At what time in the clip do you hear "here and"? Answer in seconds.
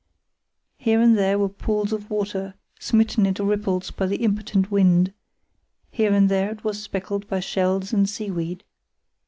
0.79-1.15, 5.91-6.27